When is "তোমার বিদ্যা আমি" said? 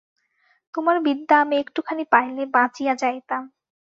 0.73-1.55